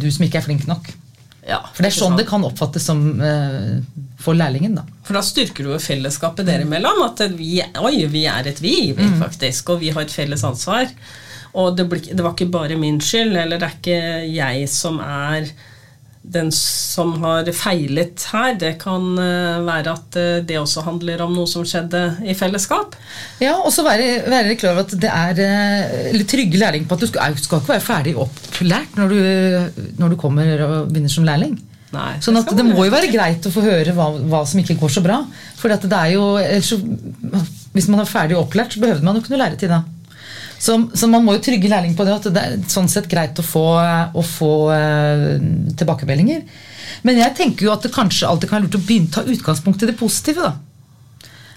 du 0.00 0.06
som 0.12 0.26
ikke 0.26 0.40
er 0.40 0.46
flink 0.46 0.68
nok. 0.70 0.94
Ja, 1.44 1.60
for 1.74 1.84
det 1.84 1.90
er 1.90 1.96
sånn 1.98 2.16
det 2.16 2.24
kan 2.28 2.44
oppfattes 2.46 2.86
som 2.88 3.02
uh, 3.20 3.76
for 4.20 4.36
lærlingen. 4.38 4.78
da. 4.78 4.86
For 5.04 5.16
da 5.16 5.22
styrker 5.24 5.66
du 5.66 5.74
jo 5.74 5.82
fellesskapet 5.82 6.46
dere 6.48 6.64
imellom. 6.64 7.02
At 7.04 7.20
vi, 7.36 7.58
oi, 7.60 7.98
vi 8.10 8.24
er 8.30 8.48
et 8.48 8.62
vi, 8.64 8.76
vi 8.96 9.10
mm. 9.10 9.20
faktisk, 9.20 9.74
og 9.74 9.84
vi 9.84 9.92
har 9.92 10.06
et 10.06 10.14
felles 10.14 10.44
ansvar. 10.46 10.88
Og 11.54 11.76
det, 11.78 11.86
ble, 11.90 12.00
det, 12.08 12.22
var 12.24 12.32
ikke 12.34 12.50
bare 12.54 12.78
min 12.80 12.98
skyld, 13.02 13.36
eller 13.36 13.60
det 13.60 13.68
er 13.68 13.78
ikke 13.78 14.00
jeg 14.32 14.68
som 14.72 14.98
er 15.04 15.52
den 16.24 16.48
som 16.56 17.12
har 17.20 17.48
feilet 17.52 18.22
her, 18.32 18.54
det 18.56 18.72
kan 18.80 19.04
eh, 19.20 19.60
være 19.66 19.92
at 19.92 20.16
eh, 20.16 20.38
det 20.48 20.56
også 20.56 20.84
handler 20.86 21.20
om 21.26 21.34
noe 21.36 21.48
som 21.50 21.66
skjedde 21.68 22.00
i 22.24 22.36
fellesskap. 22.38 22.96
Ja, 23.44 23.58
og 23.60 23.68
så 23.74 23.84
være, 23.84 24.24
være, 24.32 24.56
klar 24.60 24.72
over 24.72 24.86
at 24.86 24.96
det 25.02 25.10
er 25.12 25.42
eh, 25.44 26.08
litt 26.16 26.30
trygge 26.32 26.60
lærling 26.60 26.88
på 26.88 26.96
at 26.96 27.04
du 27.04 27.10
skal, 27.10 27.36
skal 27.36 27.60
ikke 27.60 27.74
være 27.74 27.84
ferdig 27.84 28.16
opplært 28.16 28.96
når 28.96 29.12
du, 29.12 29.20
når 30.00 30.14
du 30.14 30.20
kommer 30.20 30.64
og 30.64 30.76
begynner 30.88 31.12
som 31.12 31.28
lærling. 31.28 31.58
Nei, 31.94 32.16
sånn 32.24 32.40
at 32.40 32.48
det, 32.56 32.64
må 32.66 32.88
jo 32.88 32.94
være 32.94 33.12
greit 33.12 33.44
å 33.46 33.52
få 33.54 33.62
høre 33.62 33.92
hva, 33.94 34.08
hva 34.26 34.40
som 34.48 34.58
ikke 34.58 34.78
går 34.80 34.90
så 34.96 35.04
bra. 35.04 35.20
For 35.60 35.70
det 35.70 35.92
er 35.94 36.16
jo, 36.16 36.24
så, 36.64 36.80
Hvis 37.76 37.86
man 37.92 38.02
er 38.02 38.10
ferdig 38.10 38.40
opplært, 38.40 38.74
så 38.74 38.82
behøver 38.82 39.04
man 39.04 39.14
jo 39.14 39.22
ikke 39.22 39.36
noe 39.36 39.44
læretid 39.44 39.70
da. 39.70 39.84
Så, 40.58 40.76
så, 40.94 41.08
man 41.10 41.24
må 41.24 41.36
jo 41.36 41.42
trygge 41.44 41.68
lærling 41.68 41.96
på 41.96 42.06
det, 42.06 42.18
at 42.18 42.28
det 42.32 42.44
er 42.44 42.60
sånn 42.72 42.88
sett 42.88 43.08
greit 43.10 43.38
å 43.40 43.44
få, 43.44 43.64
å 44.14 44.24
få 44.24 44.52
uh, 44.72 45.26
tilbakemeldinger. 45.76 46.44
Men 47.04 47.20
jeg 47.20 47.36
tenker 47.36 47.66
jo 47.66 47.74
at 47.74 47.84
det 47.84 47.92
kanskje 47.94 48.28
alltid 48.28 48.50
kan 48.50 48.60
være 48.60 48.68
lurt 48.68 48.78
å 48.78 48.86
begynne 48.86 49.12
ta 49.12 49.24
utgangspunkt 49.28 49.82
i 49.84 49.90
det 49.90 49.98
positive. 49.98 50.46
da. 50.46 50.54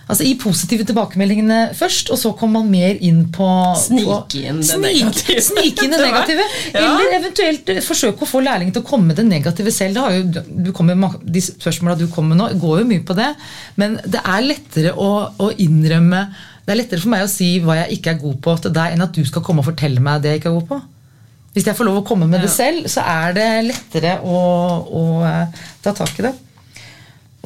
Altså 0.07 0.23
I 0.23 0.35
positive 0.39 0.85
tilbakemeldingene 0.87 1.59
først, 1.75 2.09
og 2.15 2.19
så 2.19 2.31
kommer 2.39 2.61
man 2.61 2.69
mer 2.71 2.99
inn 3.03 3.25
på 3.35 3.47
Snike 3.79 4.39
inn 4.39 4.61
det 4.63 4.77
negative. 4.79 5.41
Snik 5.43 5.81
inn 5.83 5.95
det 5.95 5.99
negative. 6.07 6.45
ja. 6.71 6.83
Eller 6.83 7.15
eventuelt 7.17 7.71
eh, 7.73 7.81
forsøke 7.83 8.23
å 8.23 8.29
få 8.29 8.41
lærlingen 8.45 8.75
til 8.75 8.85
å 8.85 8.87
komme 8.87 9.11
med 9.11 9.19
det 9.19 9.27
negative 9.27 9.73
selv. 9.75 9.99
Det 9.99 10.21
jo, 10.21 10.45
du 10.67 10.71
kommer, 10.75 11.17
de 11.23 11.43
spørsmåla 11.43 11.97
du 11.99 12.07
kommer 12.07 12.35
med 12.35 12.43
nå, 12.43 12.51
går 12.61 12.83
jo 12.83 12.91
mye 12.93 13.03
på 13.07 13.17
det. 13.19 13.33
Men 13.75 13.99
det 14.07 14.23
er 14.23 14.47
lettere 14.47 14.95
å, 14.95 15.11
å 15.43 15.51
innrømme 15.59 16.23
det 16.67 16.73
er 16.73 16.81
lettere 16.81 16.99
for 16.99 17.13
meg 17.13 17.21
å 17.23 17.31
si 17.31 17.45
hva 17.63 17.77
jeg 17.77 17.95
ikke 17.95 18.11
er 18.11 18.17
god 18.19 18.39
på 18.43 18.53
til 18.65 18.73
deg, 18.75 18.91
enn 18.91 19.05
at 19.05 19.15
du 19.15 19.21
skal 19.23 19.43
komme 19.45 19.63
og 19.63 19.69
fortelle 19.69 20.03
meg 20.03 20.19
det 20.19 20.33
jeg 20.33 20.41
ikke 20.41 20.49
er 20.51 20.57
god 20.57 20.65
på. 20.73 20.79
Hvis 21.55 21.69
jeg 21.69 21.77
får 21.77 21.87
lov 21.87 22.01
å 22.01 22.07
komme 22.09 22.27
med 22.27 22.43
det 22.43 22.49
selv, 22.51 22.89
så 22.91 23.05
er 23.07 23.37
det 23.37 23.45
lettere 23.69 24.17
å, 24.19 24.41
å 24.83 25.05
uh, 25.23 25.63
ta 25.81 25.95
tak 25.95 26.19
i 26.19 26.27
det. 26.27 26.33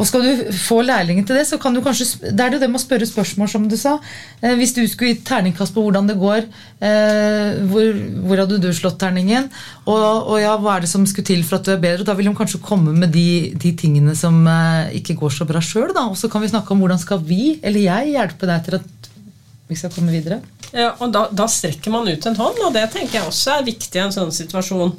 Og 0.02 0.08
skal 0.08 0.24
du 0.26 0.48
få 0.58 0.80
lærlingen 0.82 1.26
til 1.28 1.38
det, 1.38 1.44
så 1.46 1.60
kan 1.62 1.76
du 1.76 1.82
kanskje 1.84 2.32
Det 2.32 2.42
er 2.42 2.56
det 2.56 2.70
med 2.70 2.80
å 2.80 2.82
spørre 2.82 3.06
spørsmål, 3.06 3.50
som 3.52 3.68
du 3.70 3.76
sa. 3.78 3.98
Eh, 4.42 4.56
hvis 4.58 4.74
du 4.74 4.82
skulle 4.90 5.12
gitt 5.12 5.26
terningkast 5.28 5.76
på 5.76 5.84
hvordan 5.84 6.08
det 6.10 6.18
går, 6.18 6.48
eh, 6.82 7.60
hvor, 7.70 7.92
hvor, 8.24 8.42
hadde 8.42 8.58
du 8.64 8.70
slått 8.74 8.98
terningen? 9.04 9.52
Og, 9.86 10.32
og, 10.32 10.38
ja, 10.42 10.56
hva 10.58 10.78
er 10.78 10.86
det 10.86 10.90
som 10.90 11.06
skulle 11.06 11.28
til 11.28 11.44
for 11.46 11.60
at 11.60 11.68
du 11.68 11.76
er 11.76 11.84
bedre? 11.84 12.08
Da 12.08 12.16
vil 12.18 12.32
de 12.32 12.36
kanskje 12.40 12.64
komme 12.66 12.96
med 12.98 13.14
de, 13.14 13.54
de 13.54 13.76
tingene 13.78 14.16
som 14.18 14.42
eh, 14.48 14.96
ikke 15.02 15.20
går 15.22 15.36
så 15.38 15.46
bra 15.50 15.62
sjøl. 15.62 15.92
Og 16.08 16.18
så 16.18 16.32
kan 16.32 16.42
vi 16.42 16.50
snakke 16.50 16.74
om 16.74 16.82
hvordan 16.82 17.02
skal 17.02 17.22
vi, 17.28 17.60
eller 17.62 17.86
jeg, 17.86 18.16
hjelpe 18.16 18.50
deg 18.50 18.66
til 18.66 18.80
at 18.80 19.01
vi 19.72 19.80
skal 19.80 19.94
komme 19.96 20.12
videre. 20.12 20.42
Ja, 20.76 20.92
og 21.00 21.14
da, 21.16 21.26
da, 21.32 21.48
strekker 21.48 21.94
man 21.94 22.10
ut 22.12 22.26
en 22.28 22.36
hånd, 22.36 22.60
og 22.66 22.76
det 22.76 22.90
tenker 22.92 23.22
jeg 23.22 23.30
også 23.30 23.56
er 23.56 23.68
viktig 23.70 24.00
i 24.00 24.04
en 24.04 24.14
sånn 24.16 24.34
situasjon. 24.36 24.92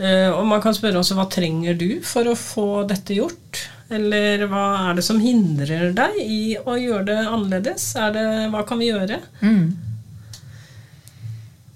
Eh, 0.00 0.30
og 0.32 0.46
man 0.48 0.62
kan 0.64 0.72
spørre 0.76 1.02
også 1.02 1.16
hva 1.18 1.28
trenger 1.32 1.76
du 1.76 2.00
for 2.04 2.28
å 2.28 2.36
få 2.38 2.66
dette 2.88 3.18
gjort? 3.18 3.66
Eller 3.92 4.46
hva 4.48 4.64
er 4.88 4.96
det 4.96 5.04
som 5.04 5.20
hindrer 5.20 5.92
deg 5.92 6.16
i 6.24 6.56
å 6.56 6.78
gjøre 6.80 7.04
det 7.10 7.18
annerledes? 7.20 7.90
Er 8.00 8.14
det, 8.16 8.26
hva 8.54 8.64
kan 8.68 8.80
vi 8.80 8.88
gjøre? 8.88 9.20
Mm. 9.44 9.66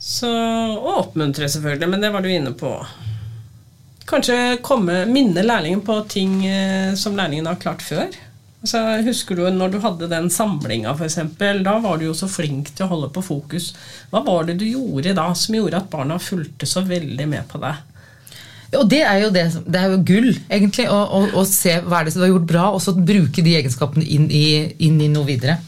Så 0.01 0.31
å 0.31 0.97
oppmuntre, 1.03 1.51
selvfølgelig, 1.53 1.91
men 1.93 2.05
det 2.05 2.15
var 2.15 2.25
du 2.25 2.33
inne 2.33 2.55
på. 2.57 2.73
Kanskje 4.09 4.57
komme, 4.65 5.03
minne 5.11 5.45
lærlingen 5.45 5.85
på 5.85 5.99
ting 6.09 6.39
eh, 6.49 6.95
som 6.97 7.19
lærlingen 7.19 7.51
har 7.51 7.61
klart 7.61 7.85
før. 7.85 8.09
Altså, 8.65 8.81
husker 9.07 9.39
du 9.39 9.45
når 9.53 9.75
du 9.75 9.81
hadde 9.83 10.09
den 10.11 10.31
samlinga, 10.33 10.95
f.eks.? 10.97 11.19
Da 11.39 11.77
var 11.83 12.01
du 12.01 12.09
jo 12.09 12.15
så 12.17 12.29
flink 12.31 12.73
til 12.75 12.87
å 12.87 12.93
holde 12.95 13.11
på 13.15 13.25
fokus. 13.25 13.73
Hva 14.11 14.25
var 14.27 14.49
det 14.49 14.57
du 14.63 14.65
gjorde 14.67 15.15
da 15.17 15.29
som 15.39 15.59
gjorde 15.59 15.83
at 15.83 15.93
barna 15.93 16.17
fulgte 16.23 16.69
så 16.69 16.83
veldig 16.87 17.29
med 17.31 17.47
på 17.51 17.61
deg? 17.63 17.85
Og 18.75 18.89
det 18.91 19.03
er 19.07 19.21
jo, 19.23 19.29
det, 19.31 19.45
det 19.71 19.79
er 19.79 19.93
jo 19.93 20.01
gull, 20.09 20.33
egentlig, 20.51 20.89
å, 20.91 20.97
å, 20.99 21.21
å, 21.39 21.45
se 21.47 21.77
hva 21.85 22.01
er 22.01 22.09
det 22.09 22.15
som 22.15 22.23
du 22.23 22.27
har 22.27 22.33
gjort 22.33 22.49
bra, 22.51 22.65
og 22.75 22.83
så 22.83 22.97
bruke 22.97 23.45
de 23.45 23.55
egenskapene 23.61 24.05
inn 24.17 24.27
i, 24.35 24.47
inn 24.83 24.99
i 25.05 25.11
noe 25.13 25.29
videre. 25.29 25.61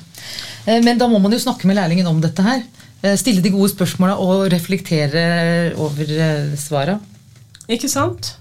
Eh, 0.67 0.81
men 0.85 0.99
da 0.99 1.07
må 1.11 1.21
man 1.23 1.33
jo 1.33 1.41
snakke 1.43 1.71
med 1.71 1.79
lærlingen 1.79 2.11
om 2.11 2.19
dette 2.25 2.45
her. 2.45 2.65
Eh, 3.03 3.15
stille 3.21 3.45
de 3.45 3.55
gode 3.55 3.71
spørsmåla 3.71 4.19
og 4.19 4.49
reflektere 4.53 5.23
over 5.79 6.11
eh, 6.11 6.59
svara. 6.59 6.99
Ikke 7.71 7.91
sant? 7.93 8.35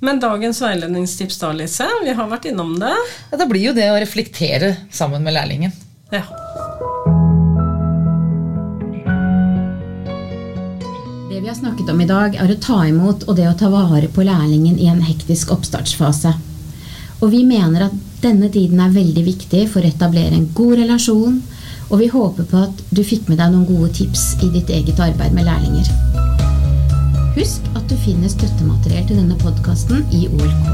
Men 0.00 0.20
dagens 0.20 0.62
veiledningstips 0.62 1.38
da, 1.38 1.52
Lise? 1.52 1.86
Vi 2.04 2.12
har 2.14 2.28
vært 2.30 2.44
innom 2.46 2.76
det. 2.78 2.94
Ja, 3.30 3.38
det 3.40 3.46
blir 3.50 3.64
jo 3.64 3.74
det 3.74 3.88
å 3.90 3.98
reflektere 3.98 4.76
sammen 4.94 5.24
med 5.26 5.34
lærlingen. 5.34 5.74
Ja. 6.14 6.22
Det 11.28 11.40
vi 11.40 11.48
har 11.48 11.58
snakket 11.58 11.90
om 11.90 12.00
i 12.00 12.06
dag, 12.06 12.38
er 12.38 12.54
å 12.54 12.60
ta 12.62 12.78
imot 12.86 13.26
og 13.26 13.40
det 13.40 13.48
å 13.50 13.56
ta 13.58 13.72
vare 13.74 14.06
på 14.06 14.22
lærlingen 14.22 14.78
i 14.78 14.86
en 14.86 15.02
hektisk 15.02 15.50
oppstartsfase. 15.56 16.36
Og 17.18 17.34
vi 17.34 17.42
mener 17.42 17.88
at 17.88 17.98
denne 18.22 18.52
tiden 18.54 18.78
er 18.78 18.94
veldig 18.94 19.26
viktig 19.26 19.66
for 19.72 19.82
å 19.82 19.90
etablere 19.90 20.38
en 20.38 20.46
god 20.54 20.78
relasjon, 20.84 21.42
og 21.90 21.98
vi 21.98 22.12
håper 22.14 22.46
på 22.46 22.64
at 22.68 22.86
du 22.94 23.02
fikk 23.02 23.26
med 23.26 23.42
deg 23.42 23.50
noen 23.50 23.66
gode 23.66 23.90
tips 23.98 24.36
i 24.46 24.54
ditt 24.54 24.70
eget 24.70 25.02
arbeid 25.02 25.34
med 25.34 25.50
lærlinger. 25.50 26.27
Husk 27.38 27.62
at 27.78 27.84
du 27.86 27.94
finner 28.02 28.26
støttemateriell 28.32 29.04
til 29.06 29.20
denne 29.20 29.36
podkasten 29.38 30.00
i 30.10 30.26
OLK. 30.26 30.66